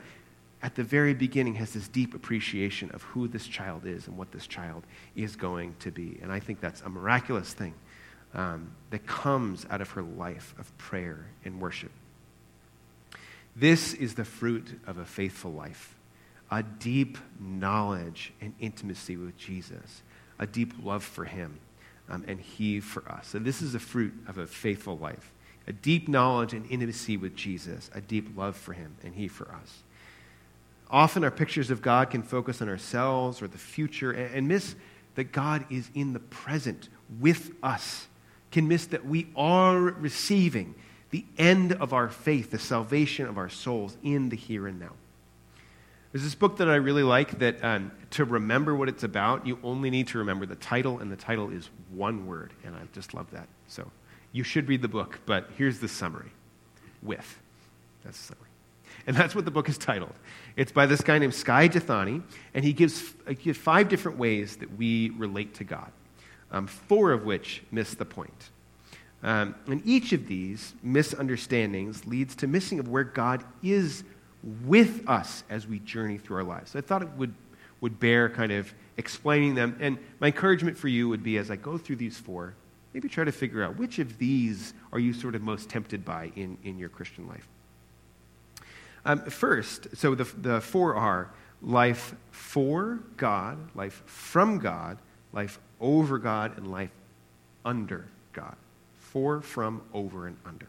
[0.61, 4.31] at the very beginning, has this deep appreciation of who this child is and what
[4.31, 4.83] this child
[5.15, 6.19] is going to be.
[6.21, 7.73] And I think that's a miraculous thing
[8.33, 11.91] um, that comes out of her life of prayer and worship.
[13.55, 15.95] This is the fruit of a faithful life
[16.51, 20.03] a deep knowledge and intimacy with Jesus,
[20.37, 21.57] a deep love for him,
[22.09, 23.27] um, and he for us.
[23.29, 25.31] So, this is the fruit of a faithful life
[25.65, 29.49] a deep knowledge and intimacy with Jesus, a deep love for him, and he for
[29.49, 29.83] us.
[30.89, 34.75] Often, our pictures of God can focus on ourselves or the future and, and miss
[35.15, 38.07] that God is in the present with us,
[38.53, 40.75] can miss that we are receiving
[41.09, 44.93] the end of our faith, the salvation of our souls in the here and now.
[46.11, 49.57] There's this book that I really like that um, to remember what it's about, you
[49.63, 52.53] only need to remember the title, and the title is one word.
[52.63, 53.47] And I just love that.
[53.67, 53.91] So
[54.31, 56.31] you should read the book, but here's the summary
[57.01, 57.39] with.
[58.03, 58.49] That's the summary.
[59.07, 60.13] And that's what the book is titled.
[60.55, 62.21] It's by this guy named Skye Jethani,
[62.53, 65.91] and he gives, he gives five different ways that we relate to God,
[66.53, 68.49] um, four of which miss the point.
[69.23, 74.03] Um, and each of these misunderstandings leads to missing of where God is
[74.63, 76.71] with us as we journey through our lives.
[76.71, 77.33] So I thought it would,
[77.81, 79.77] would bear kind of explaining them.
[79.79, 82.53] And my encouragement for you would be as I go through these four,
[82.93, 86.31] maybe try to figure out which of these are you sort of most tempted by
[86.35, 87.47] in, in your Christian life.
[89.05, 94.97] Um, first, so the, the four are life for God, life from God,
[95.33, 96.91] life over God, and life
[97.65, 98.55] under God.
[98.99, 100.67] For, from, over, and under.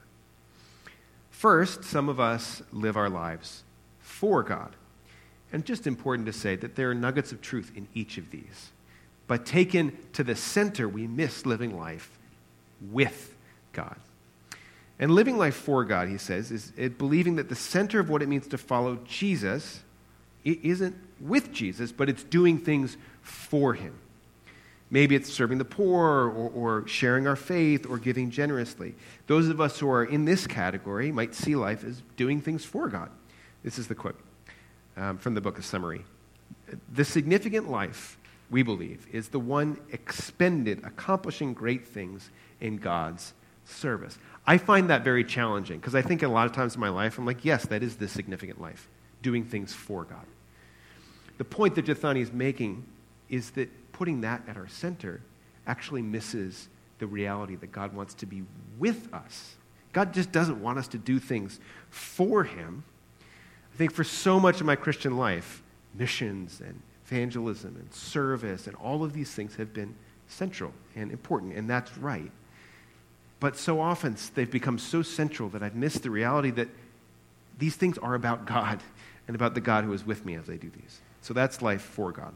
[1.30, 3.62] First, some of us live our lives
[4.00, 4.76] for God.
[5.52, 8.72] And just important to say that there are nuggets of truth in each of these.
[9.26, 12.18] But taken to the center, we miss living life
[12.90, 13.34] with
[13.72, 13.96] God.
[14.98, 18.28] And living life for God, he says, is believing that the center of what it
[18.28, 19.82] means to follow Jesus
[20.44, 23.98] isn't with Jesus, but it's doing things for him.
[24.94, 28.94] Maybe it's serving the poor or, or, sharing our faith or giving generously.
[29.26, 32.86] Those of us who are in this category might see life as doing things for
[32.86, 33.10] God.
[33.64, 34.20] This is the quote
[34.96, 36.04] um, from the book of Summary.
[36.92, 38.16] The significant life,
[38.52, 42.30] we believe, is the one expended accomplishing great things
[42.60, 44.16] in God's service.
[44.46, 47.18] I find that very challenging because I think a lot of times in my life,
[47.18, 48.88] I'm like, yes, that is the significant life,
[49.22, 50.26] doing things for God.
[51.38, 52.86] The point that Jethani is making
[53.28, 55.22] is that putting that at our center
[55.66, 58.42] actually misses the reality that God wants to be
[58.78, 59.54] with us.
[59.92, 62.84] God just doesn't want us to do things for Him.
[63.72, 65.62] I think for so much of my Christian life,
[65.94, 69.94] missions and evangelism and service and all of these things have been
[70.26, 72.30] central and important, and that's right.
[73.40, 76.68] But so often they've become so central that I've missed the reality that
[77.58, 78.80] these things are about God
[79.28, 81.00] and about the God who is with me as I do these.
[81.20, 82.34] So that's life for God.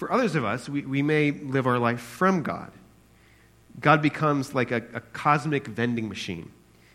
[0.00, 2.72] For others of us, we, we may live our life from God.
[3.80, 6.50] God becomes like a, a cosmic vending machine.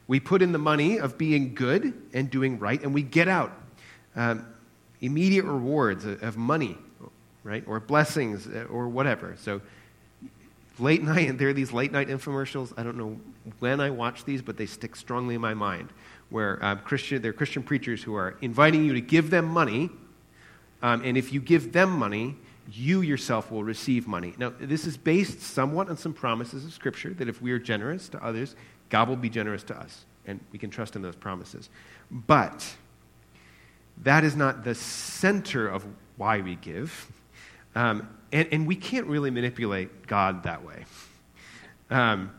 [0.08, 3.54] We put in the money of being good and doing right, and we get out
[4.15, 4.48] um,
[5.02, 6.80] immediate rewards of, money,
[7.44, 7.63] right?
[7.68, 9.36] Or blessings uh, or whatever.
[9.38, 9.62] So
[10.80, 12.74] late night, and there are these late night infomercials.
[12.76, 13.20] I don't know
[13.60, 15.89] when I watch these, but they stick strongly in my mind.
[16.32, 19.91] Where uh, Christian, they're Christian preachers who are inviting you to give them money,
[20.82, 22.38] um, and if you give them money,
[22.71, 24.34] you yourself will receive money.
[24.38, 28.10] Now, this is based somewhat on some promises of Scripture that if we are generous
[28.10, 28.56] to others,
[28.89, 31.69] God will be generous to us, and we can trust in those promises.
[32.10, 32.75] But
[34.04, 35.86] that is not the center of
[36.17, 37.12] why we give.
[37.75, 40.86] Um, and, and we can't really manipulate God that way.
[41.89, 42.32] Um,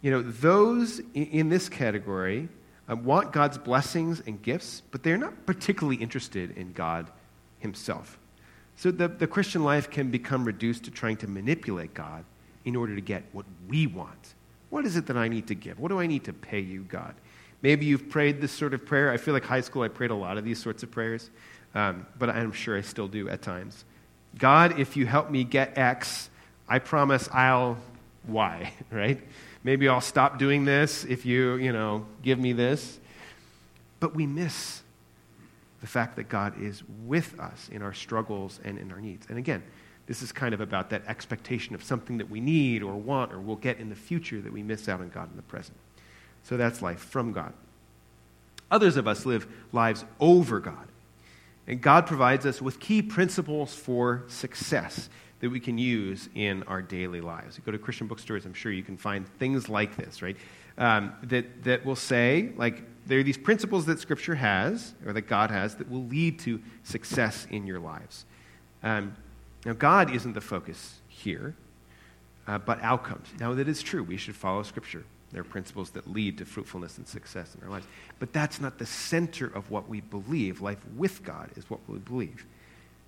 [0.00, 2.48] you know, those in this category
[2.88, 7.10] uh, want God's blessings and gifts, but they're not particularly interested in God
[7.58, 8.18] Himself.
[8.78, 12.24] So the, the Christian life can become reduced to trying to manipulate God
[12.64, 14.34] in order to get what we want.
[14.70, 15.80] What is it that I need to give?
[15.80, 17.16] What do I need to pay you, God?
[17.60, 19.10] Maybe you've prayed this sort of prayer.
[19.10, 21.28] I feel like high school I prayed a lot of these sorts of prayers,
[21.74, 23.84] um, but I'm sure I still do at times.
[24.38, 26.30] God, if you help me get X,
[26.68, 27.78] I promise I'll
[28.28, 29.20] Y, right?
[29.64, 33.00] Maybe I'll stop doing this if you, you know, give me this.
[33.98, 34.82] But we miss
[35.80, 39.26] the fact that God is with us in our struggles and in our needs.
[39.28, 39.62] And again,
[40.06, 43.40] this is kind of about that expectation of something that we need or want or
[43.40, 45.76] will get in the future that we miss out on God in the present.
[46.44, 47.52] So that's life from God.
[48.70, 50.88] Others of us live lives over God.
[51.66, 55.10] And God provides us with key principles for success
[55.40, 57.58] that we can use in our daily lives.
[57.58, 60.36] You go to Christian bookstores, I'm sure you can find things like this, right?
[60.78, 65.22] Um, that, that will say, like, there are these principles that Scripture has, or that
[65.22, 68.26] God has, that will lead to success in your lives.
[68.82, 69.16] Um,
[69.64, 71.54] now, God isn't the focus here,
[72.46, 73.28] uh, but outcomes.
[73.40, 74.02] Now, that is true.
[74.02, 75.04] We should follow Scripture.
[75.32, 77.86] There are principles that lead to fruitfulness and success in our lives.
[78.18, 80.60] But that's not the center of what we believe.
[80.60, 82.46] Life with God is what we believe.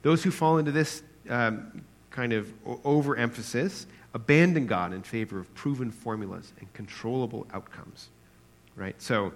[0.02, 2.52] Those who fall into this um, kind of
[2.84, 8.08] overemphasis abandon God in favor of proven formulas and controllable outcomes.
[8.76, 9.00] Right?
[9.00, 9.32] So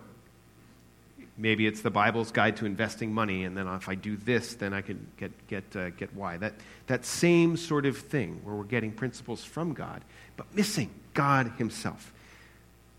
[1.37, 4.73] maybe it's the Bible's guide to investing money, and then if I do this, then
[4.73, 6.37] I can get, get, uh, get Y.
[6.37, 6.55] That,
[6.87, 10.03] that same sort of thing where we're getting principles from God,
[10.37, 12.13] but missing God Himself.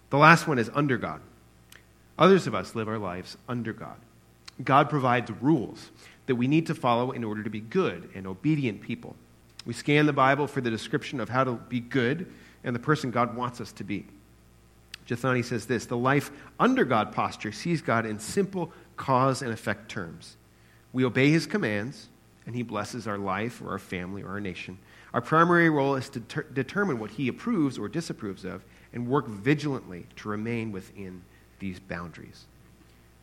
[0.09, 1.21] The last one is under God.
[2.17, 3.97] Others of us live our lives under God.
[4.63, 5.91] God provides rules
[6.27, 9.15] that we need to follow in order to be good and obedient people.
[9.65, 12.31] We scan the Bible for the description of how to be good
[12.63, 14.05] and the person God wants us to be.
[15.07, 19.89] Jethani says this The life under God posture sees God in simple cause and effect
[19.89, 20.37] terms.
[20.93, 22.07] We obey his commands,
[22.45, 24.77] and he blesses our life or our family or our nation.
[25.13, 28.63] Our primary role is to ter- determine what he approves or disapproves of
[28.93, 31.21] and work vigilantly to remain within
[31.59, 32.45] these boundaries.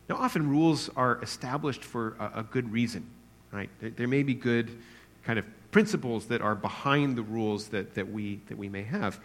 [0.09, 3.05] Now, often rules are established for a, a good reason,
[3.51, 3.69] right?
[3.79, 4.69] There, there, may be good
[5.23, 9.19] kind of principles that are behind the rules that, that, we, that we may have,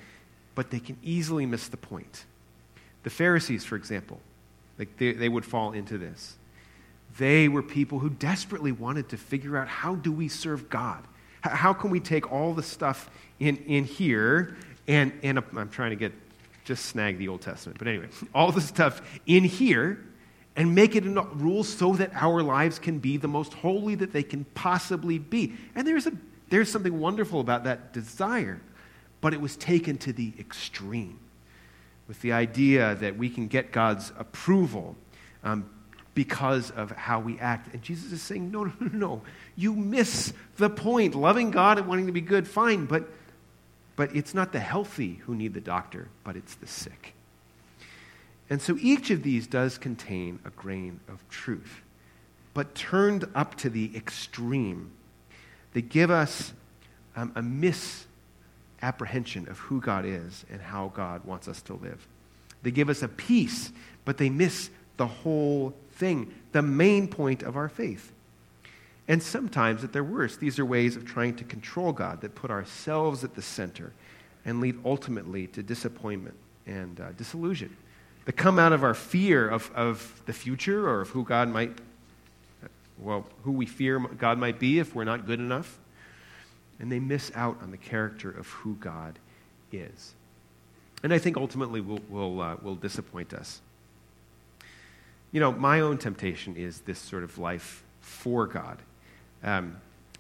[0.55, 2.25] but they can easily miss the point.
[3.03, 4.21] The Pharisees, for example,
[4.79, 6.37] like they, they would fall into this.
[7.19, 11.05] They were people who desperately wanted to figure out how do we serve God?
[11.41, 14.57] How can we take all the stuff in, in here
[14.89, 16.13] and, and uh, I'm trying to get
[16.65, 17.79] just snag the Old Testament.
[17.79, 20.05] But anyway, all the stuff in here
[20.57, 24.13] and make it a rule so that our lives can be the most holy that
[24.13, 25.55] they can possibly be.
[25.75, 26.13] And there's, a,
[26.49, 28.61] there's something wonderful about that desire,
[29.21, 31.21] but it was taken to the extreme.
[32.09, 34.97] With the idea that we can get God's approval
[35.45, 35.69] um,
[36.15, 37.73] because of how we act.
[37.73, 39.23] And Jesus is saying, no, no, no, no.
[39.55, 41.15] You miss the point.
[41.15, 43.09] Loving God and wanting to be good, fine, but,
[43.95, 47.15] but it's not the healthy who need the doctor, but it's the sick.
[48.51, 51.83] And so each of these does contain a grain of truth,
[52.55, 54.91] but turned up to the extreme.
[55.75, 56.55] They give us
[57.15, 57.43] um, a
[58.81, 62.07] misapprehension of who God is and how God wants us to live.
[62.63, 63.73] They give us a piece,
[64.05, 68.13] but they miss the whole thing, the main point of our faith.
[69.07, 72.51] And sometimes, at their worst, these are ways of trying to control God that put
[72.51, 73.93] ourselves at the center
[74.45, 77.75] and lead ultimately to disappointment and uh, disillusion
[78.27, 81.73] that come out of our fear of, of the future or of who God might,
[82.99, 85.79] well, who we fear God might be if we're not good enough.
[86.81, 89.19] And they miss out on the character of who God
[89.73, 90.15] is.
[91.03, 93.61] And I think ultimately will, will, uh, will disappoint us.
[95.31, 98.79] You know, my own temptation is this sort of life for God.
[99.43, 99.77] Um,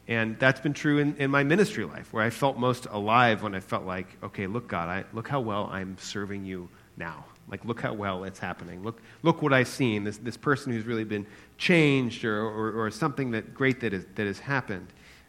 [0.07, 3.55] and that's been true in, in my ministry life, where I felt most alive when
[3.55, 7.25] I felt like, okay, look, God, I, look how well I'm serving you now.
[7.51, 8.83] Like, look how well it's happening.
[8.83, 10.05] Look, look what I've seen.
[10.05, 14.05] This, this person who's really been changed or, or, or something that great that, is,
[14.15, 14.87] that has happened.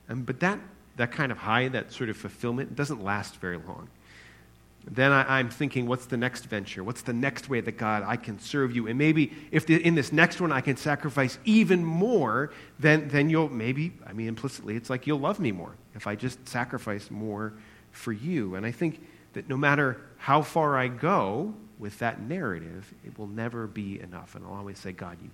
[0.10, 0.60] Um, but that,
[1.00, 3.88] that kind of high, that sort of fulfillment, doesn't last very long.
[4.90, 6.84] Then I, am thinking, what's the next venture?
[6.84, 8.88] What's the next way that God I can serve you?
[8.88, 13.30] And maybe if the, in this next one I can sacrifice even more, then, then
[13.30, 17.12] you'll maybe, I mean, implicitly, it's like you'll love me more if I just sacrifice
[17.12, 17.54] more
[17.92, 18.56] for you.
[18.56, 19.02] And I think
[19.34, 24.36] that no matter how far I go, with that narrative, it will never be enough.
[24.36, 25.30] And I'll always say, God, you,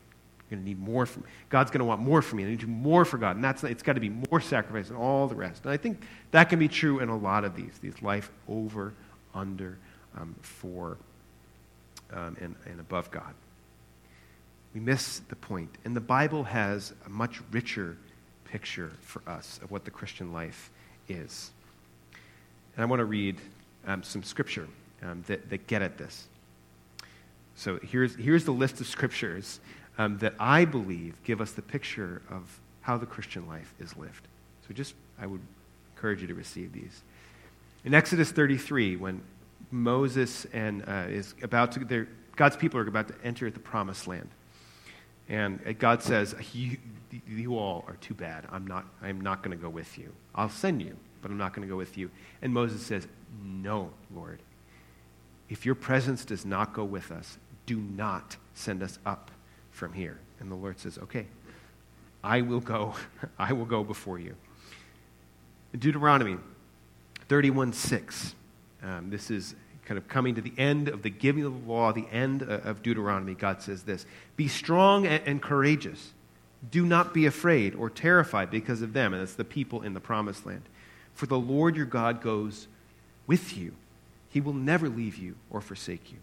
[0.47, 1.23] are going to need more from.
[1.49, 2.45] God's going to want more from me.
[2.45, 3.35] I need to do more for God.
[3.35, 5.63] And that's, it's got to be more sacrifice and all the rest.
[5.63, 8.93] And I think that can be true in a lot of these, these life over,
[9.33, 9.77] under,
[10.17, 10.97] um, for,
[12.13, 13.33] um, and, and above God.
[14.73, 15.69] We miss the point.
[15.85, 17.97] And the Bible has a much richer
[18.45, 20.69] picture for us of what the Christian life
[21.07, 21.51] is.
[22.75, 23.37] And I want to read
[23.87, 24.67] um, some scripture
[25.01, 26.27] um, that, that get at this.
[27.55, 29.59] So here's, here's the list of scriptures
[29.97, 34.27] um, that I believe give us the picture of how the Christian life is lived.
[34.67, 35.41] So just, I would
[35.95, 37.01] encourage you to receive these.
[37.83, 39.21] In Exodus 33, when
[39.71, 44.29] Moses and uh, is about to, God's people are about to enter the promised land.
[45.27, 46.77] And God says, you,
[47.27, 48.45] you all are too bad.
[48.51, 50.13] I'm not, I'm not going to go with you.
[50.35, 52.11] I'll send you, but I'm not going to go with you.
[52.41, 53.07] And Moses says,
[53.43, 54.39] No, Lord.
[55.49, 59.31] If your presence does not go with us, do not send us up
[59.75, 60.17] from here.
[60.39, 61.27] And the Lord says, Okay,
[62.23, 62.95] I will go.
[63.39, 64.35] I will go before you.
[65.77, 66.37] Deuteronomy
[67.27, 68.35] 31 6.
[68.83, 69.55] Um, this is
[69.85, 72.81] kind of coming to the end of the giving of the law, the end of
[72.81, 73.35] Deuteronomy.
[73.35, 74.05] God says this
[74.35, 76.13] Be strong and courageous.
[76.71, 79.13] Do not be afraid or terrified because of them.
[79.13, 80.63] And it's the people in the promised land.
[81.13, 82.67] For the Lord your God goes
[83.27, 83.73] with you,
[84.29, 86.17] He will never leave you or forsake you.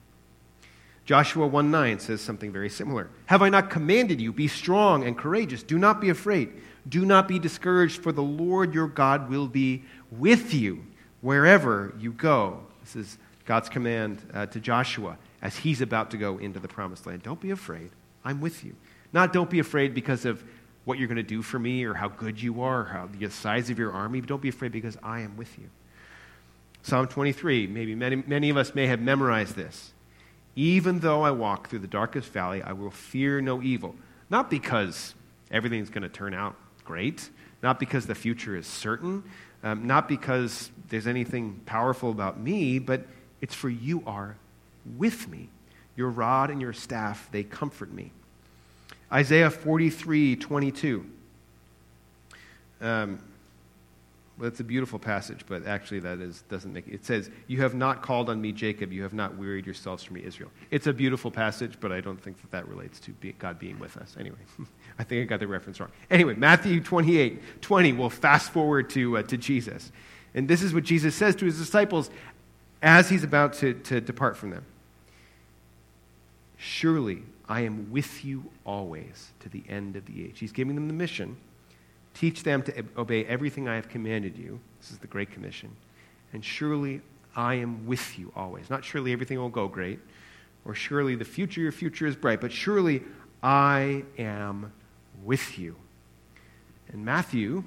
[1.05, 3.09] Joshua 1 9 says something very similar.
[3.27, 5.63] Have I not commanded you, be strong and courageous?
[5.63, 6.53] Do not be afraid.
[6.89, 10.85] Do not be discouraged, for the Lord your God will be with you
[11.21, 12.61] wherever you go.
[12.83, 17.07] This is God's command uh, to Joshua as he's about to go into the promised
[17.07, 17.23] land.
[17.23, 17.91] Don't be afraid.
[18.25, 18.75] I'm with you.
[19.13, 20.43] Not don't be afraid because of
[20.85, 23.31] what you're going to do for me or how good you are or how the
[23.31, 25.69] size of your army, but don't be afraid because I am with you.
[26.83, 29.93] Psalm 23, maybe many, many of us may have memorized this.
[30.55, 33.95] Even though I walk through the darkest valley, I will fear no evil.
[34.29, 35.15] Not because
[35.51, 37.31] everything's going to turn out great,
[37.63, 39.23] not because the future is certain,
[39.63, 43.07] um, not because there's anything powerful about me, but
[43.41, 44.37] it's for you are
[44.97, 45.49] with me.
[45.97, 48.13] Your rod and your staff, they comfort me.
[49.13, 51.07] Isaiah 43 22.
[52.81, 53.19] Um,
[54.39, 56.95] well, it's a beautiful passage, but actually that is, doesn't make it.
[56.95, 58.93] It says, You have not called on me, Jacob.
[58.93, 60.51] You have not wearied yourselves for me, Israel.
[60.71, 63.79] It's a beautiful passage, but I don't think that that relates to be, God being
[63.79, 64.17] with us.
[64.19, 64.39] Anyway,
[64.99, 65.91] I think I got the reference wrong.
[66.11, 69.93] Anyway, Matthew 28 20, we'll fast forward to, uh, to Jesus.
[70.35, 72.11] And this is what Jesus says to his disciples
[72.81, 74.65] as he's about to, to depart from them
[76.57, 80.39] Surely I am with you always to the end of the age.
[80.39, 81.37] He's giving them the mission
[82.15, 84.61] Teach them to obey everything I have commanded you.
[84.81, 85.71] This is the Great Commission.
[86.33, 87.01] And surely
[87.35, 88.69] I am with you always.
[88.71, 89.99] Not surely everything will go great,
[90.65, 93.03] or surely the future, your future is bright, but surely
[93.43, 94.73] I am
[95.25, 95.77] with you.
[96.93, 97.65] And Matthew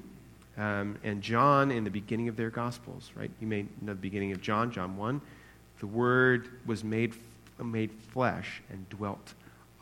[0.58, 3.32] um, and John in the beginning of their Gospels, right?
[3.42, 5.22] You may know the beginning of John, John 1.
[5.80, 7.14] The Word was made,
[7.62, 9.34] made flesh and dwelt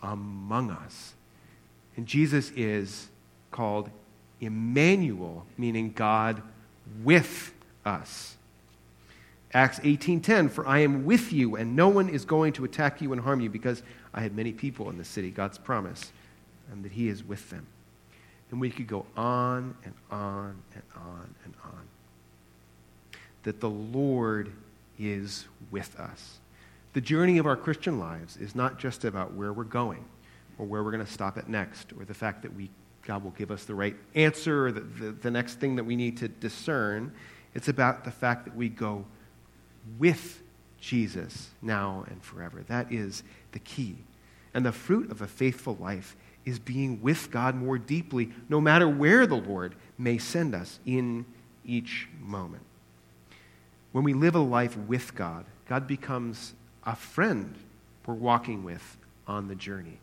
[0.01, 1.13] among us.
[1.95, 3.09] And Jesus is
[3.51, 3.89] called
[4.45, 6.41] Emmanuel, meaning God
[7.03, 7.53] with
[7.85, 8.35] us.
[9.53, 13.13] Acts 18:10 For I am with you and no one is going to attack you
[13.13, 13.83] and harm you because
[14.13, 16.11] I have many people in the city God's promise
[16.71, 17.67] and that he is with them.
[18.51, 21.81] And we could go on and on and on and on.
[23.43, 24.51] That the Lord
[24.99, 26.39] is with us.
[26.93, 30.05] The journey of our Christian lives is not just about where we're going
[30.57, 32.69] or where we're going to stop at next or the fact that we,
[33.05, 35.95] God will give us the right answer or the, the, the next thing that we
[35.95, 37.11] need to discern.
[37.53, 39.05] It's about the fact that we go
[39.99, 40.41] with
[40.79, 42.63] Jesus now and forever.
[42.67, 43.97] That is the key.
[44.53, 48.87] And the fruit of a faithful life is being with God more deeply, no matter
[48.87, 51.25] where the Lord may send us in
[51.65, 52.63] each moment.
[53.91, 56.53] When we live a life with God, God becomes
[56.85, 57.55] a friend
[58.05, 58.97] we're walking with
[59.27, 59.99] on the journey,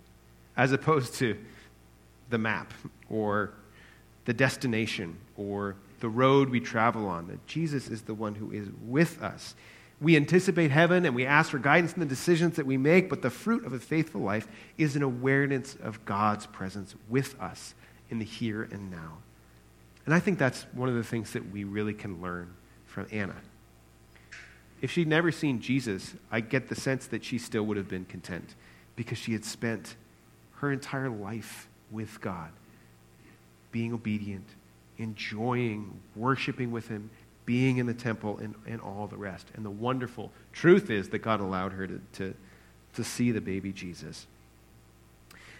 [0.56, 1.36] as opposed to
[2.30, 2.72] the map
[3.08, 3.52] or
[4.24, 7.26] the destination or the road we travel on.
[7.28, 9.54] That Jesus is the one who is with us.
[10.00, 13.20] We anticipate heaven and we ask for guidance in the decisions that we make, but
[13.20, 17.74] the fruit of a faithful life is an awareness of God's presence with us
[18.08, 19.18] in the here and now.
[20.06, 22.54] And I think that's one of the things that we really can learn
[22.86, 23.36] from Anna.
[24.80, 28.06] If she'd never seen Jesus, I get the sense that she still would have been
[28.06, 28.54] content
[28.96, 29.96] because she had spent
[30.56, 32.50] her entire life with God,
[33.72, 34.46] being obedient,
[34.98, 37.10] enjoying worshiping with Him,
[37.46, 39.48] being in the temple, and, and all the rest.
[39.54, 42.34] And the wonderful truth is that God allowed her to, to,
[42.94, 44.26] to see the baby Jesus.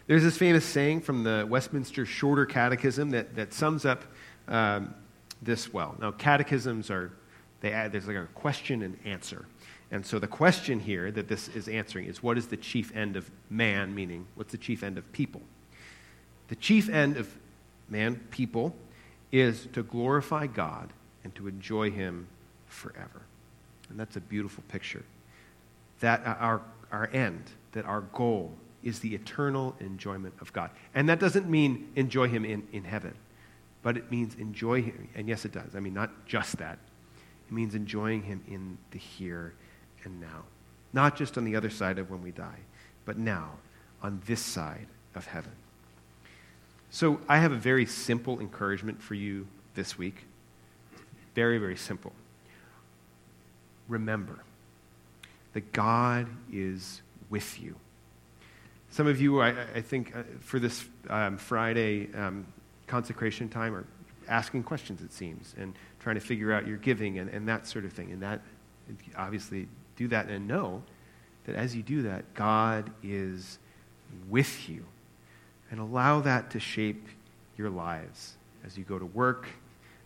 [0.06, 4.04] There's this famous saying from the Westminster Shorter Catechism that, that sums up
[4.48, 4.94] um,
[5.40, 5.94] this well.
[6.00, 7.12] Now, catechisms are,
[7.60, 9.46] they add, there's like a question and answer.
[9.90, 13.16] And so the question here that this is answering is what is the chief end
[13.16, 15.42] of man, meaning what's the chief end of people?
[16.50, 17.32] The chief end of
[17.88, 18.74] man, people,
[19.30, 20.92] is to glorify God
[21.22, 22.26] and to enjoy Him
[22.66, 23.22] forever.
[23.88, 25.04] And that's a beautiful picture.
[26.00, 30.70] That uh, our, our end, that our goal is the eternal enjoyment of God.
[30.92, 33.14] And that doesn't mean enjoy Him in, in heaven,
[33.84, 35.08] but it means enjoy Him.
[35.14, 35.76] And yes, it does.
[35.76, 36.78] I mean, not just that.
[37.48, 39.54] It means enjoying Him in the here
[40.02, 40.42] and now.
[40.92, 42.58] Not just on the other side of when we die,
[43.04, 43.50] but now
[44.02, 45.52] on this side of heaven.
[46.90, 50.26] So I have a very simple encouragement for you this week.
[51.34, 52.12] Very, very simple.
[53.88, 54.40] Remember
[55.52, 57.76] that God is with you.
[58.90, 62.44] Some of you, I, I think, uh, for this um, Friday um,
[62.88, 63.86] consecration time are
[64.28, 67.84] asking questions, it seems, and trying to figure out your giving and, and that sort
[67.84, 68.10] of thing.
[68.10, 68.40] And that,
[69.16, 70.82] obviously, do that and know
[71.46, 73.58] that as you do that, God is
[74.28, 74.84] with you.
[75.70, 77.06] And allow that to shape
[77.56, 79.46] your lives as you go to work,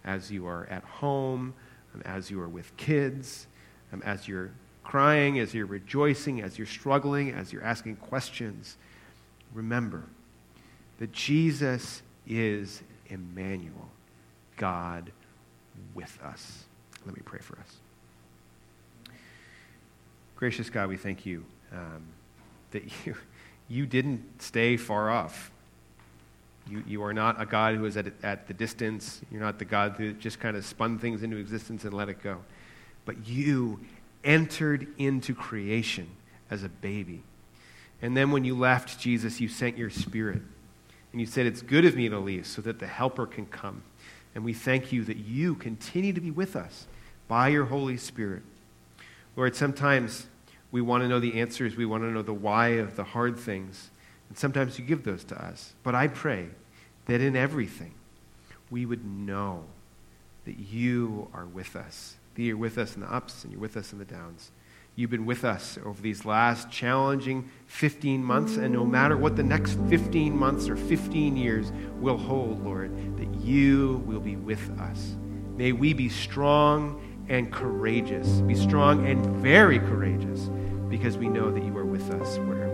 [0.04, 1.54] as you are at home,
[1.94, 3.46] um, as you are with kids,
[3.92, 4.50] um, as you're
[4.82, 8.76] crying, as you're rejoicing, as you're struggling, as you're asking questions,
[9.52, 10.04] remember
[10.98, 13.88] that Jesus is Emmanuel,
[14.56, 15.10] God
[15.94, 16.64] with us.
[17.06, 17.76] Let me pray for us.
[20.36, 22.02] Gracious God, we thank you um,
[22.72, 23.16] that you,
[23.68, 25.50] you didn't stay far off.
[26.68, 29.20] You, you are not a God who is at, at the distance.
[29.30, 32.22] You're not the God who just kind of spun things into existence and let it
[32.22, 32.38] go.
[33.04, 33.80] But you
[34.22, 36.08] entered into creation
[36.50, 37.22] as a baby.
[38.00, 40.42] And then when you left, Jesus, you sent your spirit.
[41.12, 43.82] And you said, It's good of me to leave so that the Helper can come.
[44.34, 46.86] And we thank you that you continue to be with us
[47.28, 48.42] by your Holy Spirit.
[49.36, 50.26] Lord, sometimes
[50.70, 53.38] we want to know the answers, we want to know the why of the hard
[53.38, 53.90] things.
[54.34, 55.74] And sometimes you give those to us.
[55.84, 56.48] But I pray
[57.06, 57.94] that in everything,
[58.68, 59.62] we would know
[60.44, 63.76] that you are with us, that you're with us in the ups and you're with
[63.76, 64.50] us in the downs.
[64.96, 69.44] You've been with us over these last challenging 15 months, and no matter what the
[69.44, 71.70] next 15 months or 15 years
[72.00, 75.14] will hold, Lord, that you will be with us.
[75.56, 80.50] May we be strong and courageous, be strong and very courageous,
[80.88, 82.73] because we know that you are with us wherever